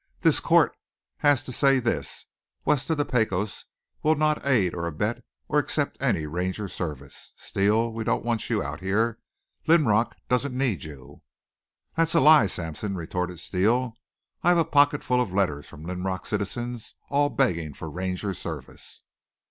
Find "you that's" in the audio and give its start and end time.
10.85-12.15